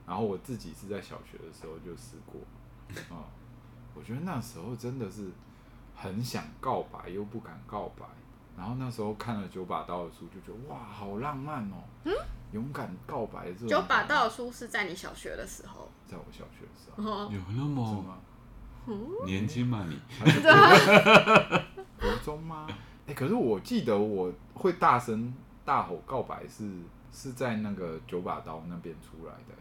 [0.06, 2.40] 然后我自己是在小学的时候就试过，
[3.14, 3.28] 啊。
[3.94, 5.30] 我觉得那时候真的是
[5.94, 8.04] 很想告白又不敢告白，
[8.56, 11.76] 然后那时候看了九把刀的书，就觉得哇，好浪漫哦！
[12.04, 12.12] 嗯，
[12.52, 13.68] 勇敢告白这种。
[13.68, 15.88] 九把刀的书是在你小学的时候？
[16.06, 17.30] 在我小学的时候。
[17.32, 18.04] 有那么
[19.24, 19.98] 年轻吗你？
[22.00, 22.66] 国中吗？
[23.06, 25.32] 哎，可是我记得我会大声
[25.64, 26.70] 大吼告白是
[27.10, 29.54] 是在那个九把刀那边出来的。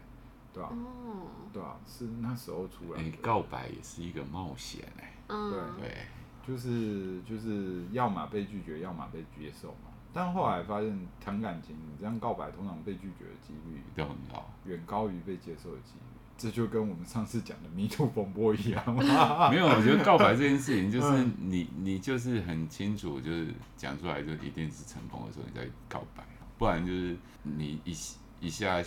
[0.52, 3.02] 对啊，哦、对啊，是那时候出来。
[3.02, 5.14] 你告白也是一个冒险哎。
[5.28, 6.06] 嗯、对对，
[6.46, 9.90] 就是就是，要么被拒绝，要么被接受嘛。
[10.12, 16.04] 但后来发现谈感情，你这样告白，通常被拒绝的几率都很高，远高于被接受的几率。
[16.36, 18.82] 这就跟我们上次讲的迷途风波一样。
[19.50, 26.24] 没有，我觉得告白这件事情，就是你你就是很清楚，就是讲出来就一定是成功的时候，你再告白，
[26.58, 27.96] 不然就是你一
[28.40, 28.82] 一下。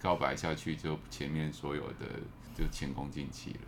[0.00, 2.06] 告白下去，就前面所有的
[2.54, 3.60] 就前功尽弃了。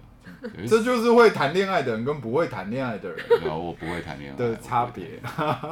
[0.66, 5.20] 这就是会谈恋爱的人跟不会谈恋爱的人，然 后我不会谈恋爱的差别。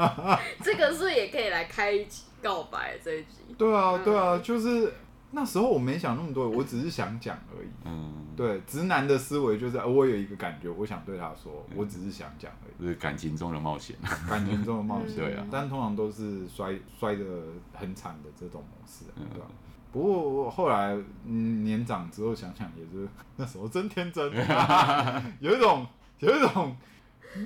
[0.63, 3.55] 这个是也可以来开一集告白这一集。
[3.57, 4.93] 对啊，对啊，就是
[5.31, 7.69] 那时候我没想那么多，我只是想讲而已。
[7.85, 12.83] 嗯，对，直男的思维就是我有一个感觉，我想对他说，我只是想讲而已。
[12.83, 13.97] 就是感情中的冒险，
[14.29, 15.17] 感情中的冒险。
[15.25, 17.25] 对啊，但通常都是摔摔的
[17.73, 19.47] 很惨的这种模式，对吧？
[19.91, 24.31] 不过后来，嗯，年长之后想想也是那时候真天真，
[25.41, 25.87] 有一种
[26.19, 26.77] 有一种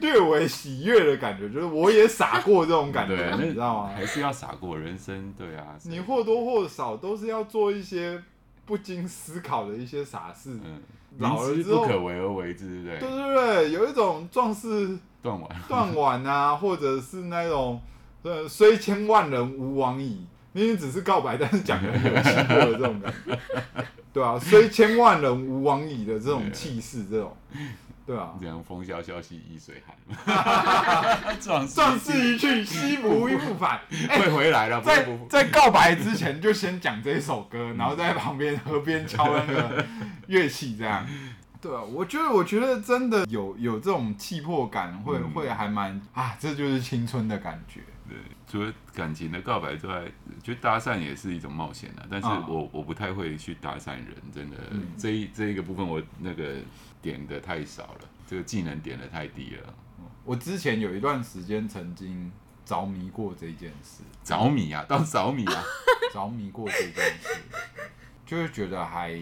[0.00, 3.92] 略微喜悦的感觉，就是我也傻过这种感觉，你知道吗？
[3.94, 5.76] 还是要傻过人生，对啊。
[5.84, 8.20] 你或多或少都是要做一些
[8.66, 10.80] 不经思考的一些傻事，嗯，
[11.18, 13.08] 老了之后不可为而为之，对不对？
[13.08, 17.80] 对对对，有一种壮士断腕断腕啊，或者是那种
[18.22, 20.26] 呃虽千万人吾往矣。
[20.52, 23.38] 明明只是告白，但是讲的很有气魄的这种感觉，
[24.12, 27.34] 对啊，虽千万人吾往矣的这种气势，这种，
[28.04, 34.82] 对啊，这样风萧萧兮易水寒，壮 壮士一去兮不复返，会回来了。
[34.82, 39.84] 在在告白之前就先讲这一首歌，然后在旁边河边敲那个
[40.28, 41.06] 乐器，这样，
[41.62, 47.80] 对啊，我觉得我觉得真的有有这种气魄感，会会还蛮啊，这就是青春的感觉。
[48.12, 50.04] 对，除了感情的告白之外，
[50.42, 52.04] 就搭讪也是一种冒险啊。
[52.10, 56.56] 但是我我不太会去搭讪人，真的，嗯、这一这一个部分我那个
[57.00, 59.74] 点的太少了，这个技能点的太低了。
[60.24, 62.30] 我之前有一段时间曾经
[62.66, 65.64] 着迷过这件事，着迷啊，当着迷啊，
[66.12, 67.40] 着迷过这件事，
[68.26, 69.18] 就是觉得还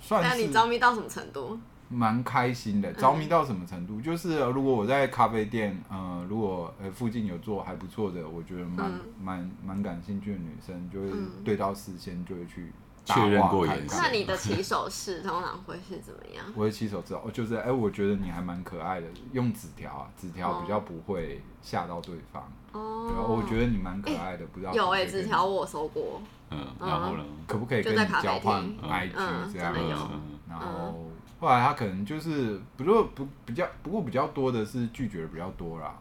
[0.00, 0.28] 算是。
[0.28, 1.60] 那你着迷到什么程度？
[1.92, 4.00] 蛮开心的，着迷到什么程度？
[4.00, 11.08] 嗯、就是如果我在咖啡店，呃，如果呃附近有做还不错的，我觉得蛮蛮蛮感兴趣的女生，就会
[11.44, 12.72] 对到视线，就会去
[13.04, 13.98] 确认过眼神。
[14.00, 16.44] 那你的起手式通常会是怎么样？
[16.56, 22.42] 我的起手式哦，就是哎、欸，我觉得你还蛮可爱的，用纸条啊，纸条比较不会吓到对方。
[22.72, 26.22] 哦，对，我觉得你蛮可爱的，欸、不知道有哎、欸，纸条我收过。
[26.50, 27.24] 嗯，然后呢？
[27.46, 29.74] 可不可以跟你交换 IG 这样？
[30.12, 30.38] 嗯。
[30.48, 31.08] 然后。
[31.42, 35.92] 后来他可能就是不过不比较不过比较多的是拒绝的比较多啦，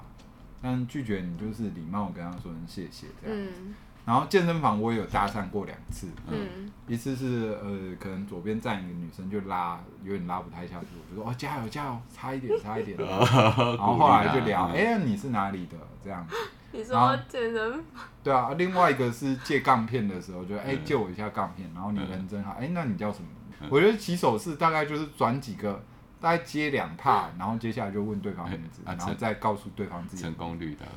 [0.62, 3.36] 但拒绝你就是礼貌跟他说声谢谢这样。
[3.36, 3.74] 嗯。
[4.06, 15.78] 然后健身房我也有搭讪过两次，嗯，一次是呃，可能左边站一个女生就拉，有点拉不太下去，我就说哦，加油加油，差一点差一点， 然后后来就聊，哎，你是哪里的？
[16.04, 16.28] 这样。
[16.28, 16.36] 子？
[16.74, 17.84] 你说健身房？
[18.24, 23.28] 对啊，另外一个是借杠片的时候，就哎借我一下杠片，然后你人真好，哎，那你叫什么？
[23.70, 25.84] 我觉得起手式大概就是转几个，
[26.20, 30.92] 大概接两帕，然后接下来就问对方名字，然后再告诉对方自己成功率大概。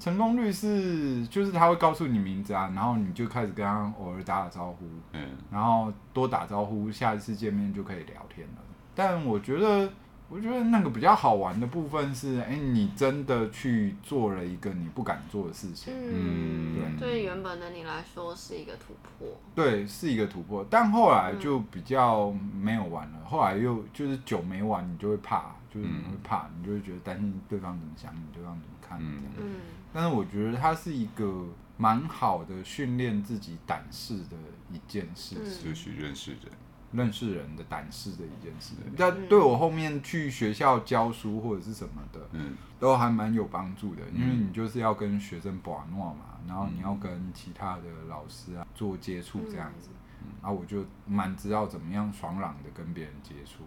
[0.00, 8.62] 成功率是，就是他会告诉你名字啊，然后你就开始跟他偶尔打打招呼，嗯，然后多打招呼，下一次见面就可以聊天了。
[8.94, 9.92] 但我觉得，
[10.30, 20.66] 我觉得那个比较好玩的部分是，哎，你真的去做了一个你不敢做的事情，嗯，对，对原本的你来说是一个突破，对，是一个突破。
[20.68, 29.54] 但后来就比较没有玩了，后来又就是久没玩，你就会怕，就是你会怕，你就会觉得担心对方怎么想你，对方怎么看你，嗯。
[29.94, 31.46] 但是我觉得它是一个
[31.78, 34.36] 蛮好的训练自己胆识的
[34.70, 36.40] 一件事情，就去认识人，
[36.92, 38.74] 认识人的胆识的一件事。
[38.96, 49.90] 但对我后面去学校教书或者是什么的，嗯，都还蛮有帮助的，因为你就是要跟学生把诺嘛，然后你要跟其他的老师啊做接触这样子，
[50.40, 53.64] 然后我就蛮知道怎么样爽朗的跟别人接触。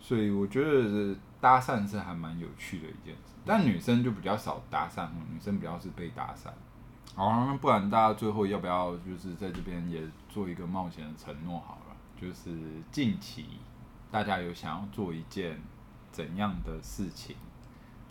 [0.00, 6.50] 所以我觉得搭讪是还蛮有趣的一件事，但女生就比较少搭讪，女生比较是被搭讪。
[7.14, 11.83] 好，那不然大家最后要不要就是在这边也做一个冒险的承诺好了？
[12.20, 12.56] 就是
[12.90, 13.46] 近期
[14.10, 15.60] 大家有想要做一件
[16.12, 17.36] 怎样的事情，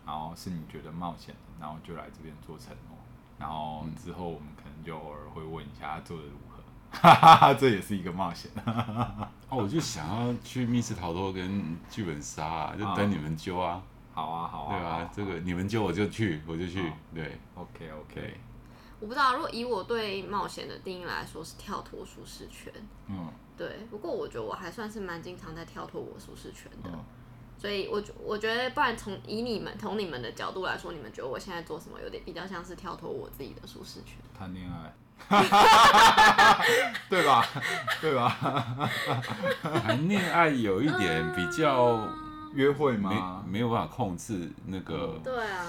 [0.05, 2.97] 然后是你觉得冒险的，然后就来这边做承诺，
[3.39, 6.63] 然后之后我们可能就偶尔会问一下他做的如何。
[6.91, 8.51] 哈哈哈，这也是一个冒险。
[9.49, 13.81] 哦，我就想要去密室逃脱跟剧本杀啊，就等你们揪啊。
[14.13, 14.77] 好啊，好啊。
[14.77, 16.91] 对啊，这个你们揪我就去，我就去。
[17.11, 18.37] 对，OK OK。
[19.03, 22.71] 我不知道，如果以我对冒险的定义来说，是跳脱舒适圈。
[23.09, 23.29] 嗯。
[23.57, 26.89] 对，不过我觉得我还算是蛮经常在跳脱我舒适圈的。
[27.57, 34.15] 所以我我觉得，不然从以你们从你们的角度来说，你们觉得我现在做什么有点比较像是跳脱我自己的舒适圈？
[34.37, 34.93] 谈恋爱。
[37.09, 37.45] 对吧？
[38.01, 38.89] 对吧？
[39.61, 42.07] 谈恋爱有一点比较
[42.53, 43.43] 约会吗？
[43.45, 45.65] 没没有办法控制那个对啊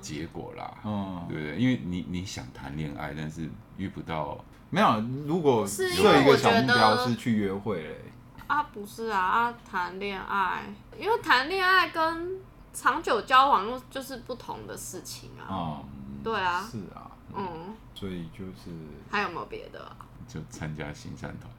[0.00, 1.56] 结果啦，嗯，对不对？
[1.56, 4.38] 因为你你想谈恋爱，但是遇不到。
[4.70, 8.00] 没有，如果设一个小目标是去约会嘞。
[8.46, 10.64] 啊，不是啊，啊，谈恋爱，
[10.98, 12.38] 因为谈恋爱跟
[12.72, 15.48] 长久交往又就是不同的事情啊。
[15.48, 15.84] 嗯，
[16.22, 17.10] 对啊，是啊。
[17.34, 18.70] 嗯，所以就是
[19.10, 19.96] 还有没有别的、啊？
[20.26, 21.50] 就参加行善团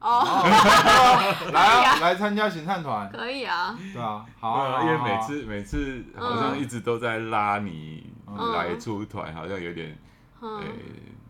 [0.00, 0.22] 哦，
[1.52, 3.10] 来啊，来参加行善团。
[3.10, 8.12] 可以啊，对啊，好啊，因为每次每次好像一直都在拉你
[8.54, 9.98] 来出团，好像有点，
[10.40, 10.62] 嗯，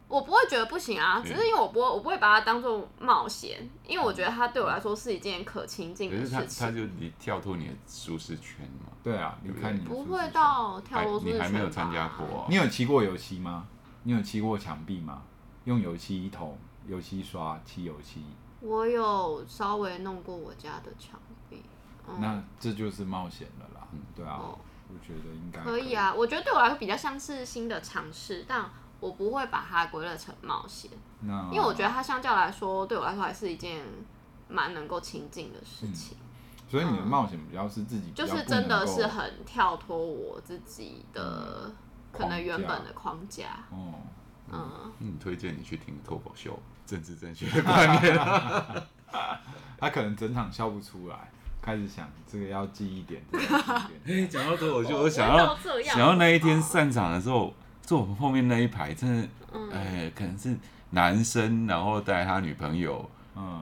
[0.06, 6.38] 我不会觉得不行啊，只是因为我不会，我不会把它当做冒险，因为我觉得它对我来说是一件可亲近的事情。
[6.38, 13.66] 可是它就你跳脱你的舒适圈嘛，对啊，你看你不会到跳脱舒适圈，你还没有参加过，你有骑过油漆吗？
[14.02, 15.22] 你有漆过墙壁吗？
[15.64, 18.22] 用油漆一桶、油漆刷漆油漆。
[18.60, 21.18] 我有稍微弄过我家的墙
[21.48, 21.62] 壁。
[22.06, 23.86] 嗯、那这就是冒险了啦。
[23.92, 26.12] 嗯，对啊，哦、我觉得应该可，可以啊。
[26.14, 28.64] 我觉得对我来说比较像是新的尝试，但
[29.00, 30.90] 我不会把它归类成冒险。
[31.22, 33.84] 因为我觉得它相较来说，对我来说还是一件
[34.48, 36.16] 蛮能够亲近的事情。
[36.18, 41.66] 嗯、所以你的冒险比较是自己，就是真的是很跳脱我自己的。
[41.66, 41.76] 嗯
[42.10, 43.94] 可能原本的框架哦，嗯，
[44.52, 48.16] 嗯，推荐你去听脱口秀， 政治正确的观念。
[49.78, 51.16] 他可能整场笑不出来，
[51.60, 53.22] 开始想这个要记一点。
[54.06, 59.28] 哎，讲到脱口秀，我想要想要那一天散场的时候，坐我们后面那一排，真的，
[59.72, 60.56] 哎，可能是
[60.90, 63.08] 男生，然后带他女朋友，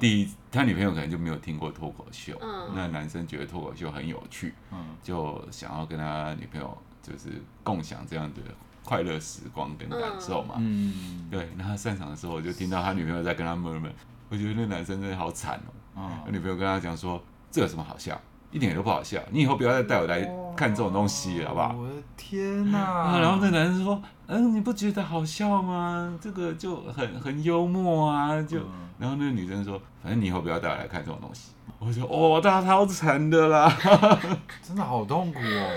[0.01, 2.35] 第一他女朋友可能就没有听过脱口秀，
[2.75, 4.55] 那男生觉得脱口秀很有趣，
[5.03, 6.77] 就想要跟他女朋友。
[7.07, 8.40] 就是共享这样的
[8.87, 10.55] 快乐时光跟感受嘛。
[10.59, 11.40] 嗯，对。
[11.59, 13.90] 然后他散场的时候，我就听到他女朋友在跟他 murmur，
[14.29, 15.61] 我觉得那男生真的好惨
[15.94, 16.09] 哦。
[16.25, 17.20] 他女朋友跟他讲说
[17.51, 18.18] ：“这有什么好笑？
[18.53, 19.20] 一点都不好笑。
[19.31, 20.20] 你以后不要再带我来
[20.57, 23.19] 看这种东西了，好不好？”我的天哪！
[23.21, 26.17] 然后那男生说：“嗯，你不觉得好笑吗？
[26.23, 28.58] 这个就很很幽默啊。”就
[28.98, 33.71] 然后那个女生说：“反正你以后不要带我来看这种东西。”我说：“哦，大家超惨的啦，
[34.63, 35.71] 真的好痛苦哦。”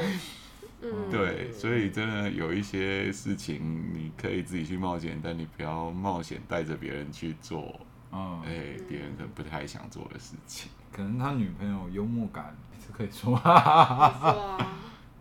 [0.82, 7.80] 嗯，对，所以真的有一些事情你可以自己去冒险，但你不要冒险带着别人去做，
[8.12, 10.72] 嗯，哎，别人可能不太想做的事情。
[10.92, 13.40] 可能他女朋友幽默感是可以说，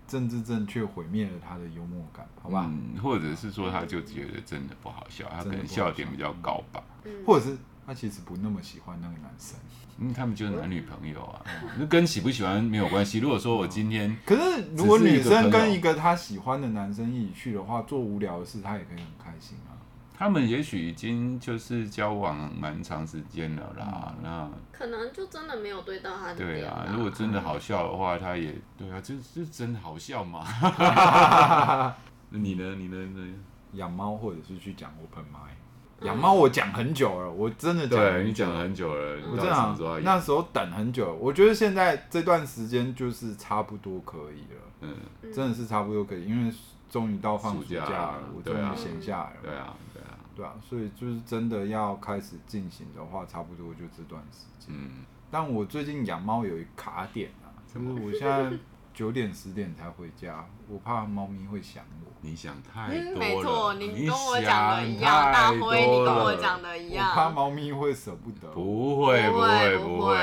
[0.07, 2.65] 政治正确毁灭了他的幽默感，好吧？
[2.67, 5.91] 嗯，或者是说他就觉得真的不好笑，他可能笑。
[5.91, 6.83] 点比较高吧，
[7.27, 7.59] 或者是
[7.89, 9.57] 他其实不那么喜欢那个男生。
[9.97, 11.41] 嗯，他们就是男女朋友啊，
[11.79, 13.19] 那跟喜不喜欢没有关系。
[13.19, 19.73] 如果说我今天，可是如果女生跟一个她喜欢的男生一起去的话，做无聊的事，她也可以很开心啊。
[20.19, 26.35] 他们也许已经就是交往蛮长时间了啦，那可能就真的没有对到他的。
[26.35, 30.45] 对啊，如果真的好笑的话，他也对啊，就是真的好笑嘛。
[32.29, 32.75] 那你呢？
[32.75, 33.35] 你呢？
[33.73, 35.55] 养猫或者是去讲 open mic。
[36.03, 37.99] 养猫我讲很久了，我真的讲。
[37.99, 44.61] 对，你讲了很久了，我这样那时候等很久，我觉得现在这段时间就是差不多可以了。
[44.81, 44.95] 嗯，
[45.33, 46.55] 真的是差不多可以，因为
[46.89, 49.37] 终于到放暑假了，我终于闲下来了。
[49.43, 54.75] 对啊，对啊，对啊，所以就是真的要开始进行的话，差不多就这段时间。
[54.77, 58.57] 嗯，但我最近养猫有一卡点啊，就是我现在。
[58.93, 62.13] 九点十点才回家，我怕猫咪会想我。
[62.21, 67.11] 你想太多了，没错，你跟我讲的一样，大辉，你跟我讲的一样。
[67.11, 68.53] 我怕猫咪会舍不得。
[68.53, 70.19] 不会，不会，不会。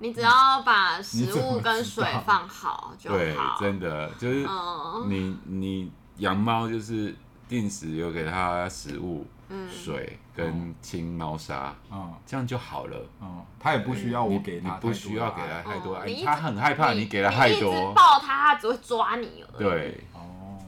[0.00, 3.16] 你只要把食物跟水放好就好。
[3.16, 4.46] 对，真的就是
[5.06, 7.14] 你你养猫就是
[7.46, 9.26] 定时有给它食物。
[9.70, 13.06] 水跟清猫砂，嗯，这样就好了。
[13.20, 16.06] 嗯，他也不需要我给他，不需要给他太多爱。
[16.24, 19.44] 他很害怕你给他太多，抱他，他只会抓你。
[19.58, 20.58] 对，哦，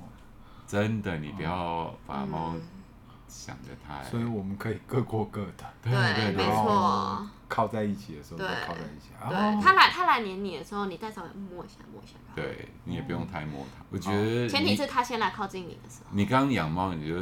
[0.66, 2.54] 真的，你不要把猫
[3.28, 4.02] 想得太。
[4.04, 5.64] 所以我们可以各过各的。
[5.82, 5.92] 对，
[6.32, 7.26] 没错。
[7.46, 9.10] 靠在一起的时候，就靠在一起。
[9.28, 12.14] 对，他来他来黏你的时候，你再稍微摸一下，摸一下。
[12.34, 13.84] 对，你也不用太摸它。
[13.90, 16.10] 我觉得前提是他先来靠近你的时候。
[16.10, 17.14] 你刚养猫，你就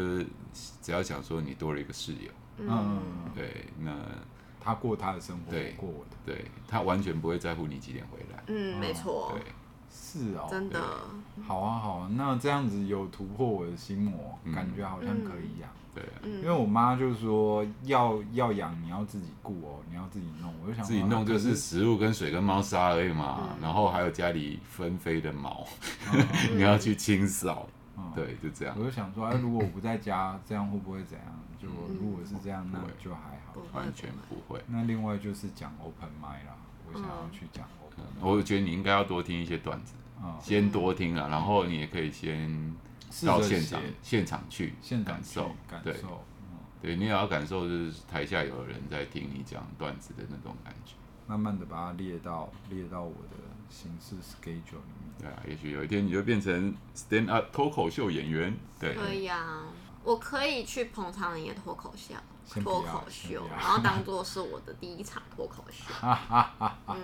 [0.82, 2.30] 只要想说你多了一个室友。
[2.58, 3.00] 嗯。
[3.34, 3.92] 对，那
[4.60, 6.16] 他过他的生活，对，过我的。
[6.26, 8.42] 对，他完全不会在乎你几点回来。
[8.48, 9.32] 嗯，没错。
[9.32, 9.52] 对，
[9.90, 10.46] 是哦。
[10.50, 10.78] 真的。
[11.46, 15.70] 好啊，好啊，那这样子有突破我的心魔，感觉好像可以养。
[15.94, 16.02] 对，
[16.40, 20.50] 因为我妈就是说要要养，你要自己顾哦，你要自己弄。
[20.62, 25.66] 我就想自己弄就是食物跟水跟猫砂而已嘛，然后还有家里纷飞的毛，
[26.56, 27.68] 你要去清扫。
[28.14, 28.74] 对，就这样。
[28.78, 31.26] 我就想说，哎，如果我不在家，这样会不会怎样？
[31.58, 34.62] 就如果是这样，那就还好，完全不会。
[34.66, 38.04] 那另外就是讲 open mic 啦，我想要去讲 open。
[38.20, 39.94] 我觉得你应该要多听一些段子，
[40.40, 42.74] 先多听啊，然后你也可以先。
[43.26, 44.72] 到现场，现场去
[45.04, 46.24] 感受，感受，
[46.80, 50.94] 对你也要感受，就是台下有人在听你讲段子的那种感觉，
[51.26, 53.36] 慢慢的把它列到列到我的
[53.68, 55.01] 形式 schedule 里面。
[55.18, 59.64] 对啊，也许有一天你就变成 stand up 脱口秀演员，对，可以啊，
[60.02, 62.14] 我可以去捧场你的脱口秀。
[62.60, 65.94] 脱口秀，然后当做是我的第一场脱口秀。
[66.88, 66.96] 嗯，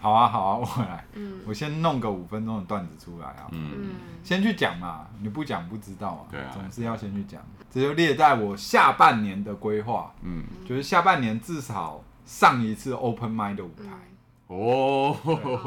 [0.00, 1.04] 好啊，好啊，我来。
[1.12, 3.48] 嗯，我先弄个五分钟的段子出来啊。
[3.50, 3.90] 嗯，
[4.24, 6.24] 先去讲嘛，你不讲不知道啊。
[6.30, 7.44] 对啊，总是要先去讲。
[7.70, 10.14] 这就列在我下半年的规划。
[10.22, 13.92] 嗯，就是下半年至少上一次 open m i d 的舞台。
[14.48, 15.14] 哦，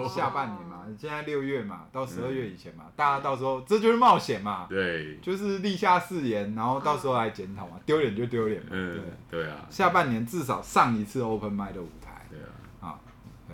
[0.10, 9.48] 下半年嘛，现在六月嘛，到十二月以前嘛，大家到时候这就是冒险嘛，对，就是立下誓言，然后到时候来检讨嘛， 丢脸就丢脸嘛，嗯，对。
[9.48, 12.40] 啊，下半年至少上一次 open mic 的舞台，对
[12.80, 13.00] 啊，啊，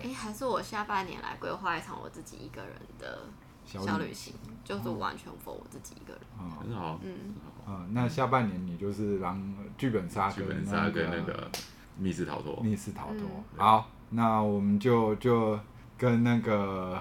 [0.02, 3.20] 哎，还是我下半年来规划一场我自己一个人的
[3.66, 6.22] 小旅行，就是完全 for 我自己一个人，
[6.58, 11.52] 很好，嗯，啊，那下半年你就是让剧本杀剧本杀跟那个
[11.98, 13.90] 密室逃脱，密室逃脱，好。
[14.10, 15.60] 那我们就就
[15.98, 16.98] 跟那个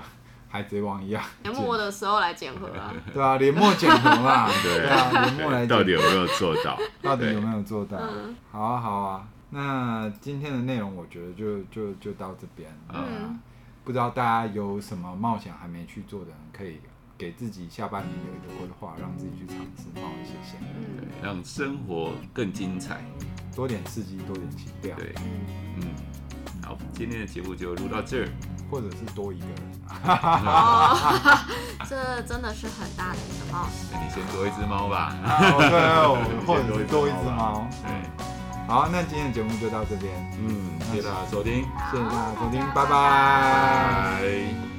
[0.48, 6.78] 海贼王一样，年末的时候来检核啊， 对啊，年末检核嘛， 对啊，年末来 到底有没有做到？
[7.02, 7.98] 到底有没有做到？
[8.50, 9.28] 好啊，好啊。
[9.50, 12.68] 那今天的内容我觉得就就就到这边。
[12.92, 13.38] 嗯，
[13.84, 16.80] 不知道大家有什么冒险还没去做的人，可以
[17.16, 20.60] 给自己下半年有一个规划，让自己去尝试冒一些险，
[20.98, 23.04] 对，让生活更精彩，
[23.54, 24.96] 多点刺激，多点情调。
[24.96, 25.14] 对，
[25.76, 25.88] 嗯。
[26.66, 28.28] 好，今天的节目就录到这儿，
[28.68, 29.56] 或者是多一个人。
[30.02, 30.98] 哦，
[31.88, 33.86] 这真的是很大的一个冒险。
[33.92, 35.14] 那你先多一只猫吧。
[35.60, 35.70] 对，
[36.44, 37.64] 或者多一只猫。
[37.84, 37.92] 对。
[38.66, 40.12] 好，那今天的节目就到这边。
[40.40, 44.75] 嗯，谢谢大家收听，谢谢大家收听，拜拜。